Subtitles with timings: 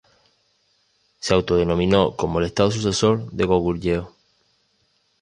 [1.19, 4.11] Se autodenominó como el estado sucesor de Goguryeo.